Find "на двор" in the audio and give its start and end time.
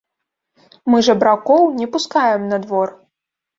2.55-2.87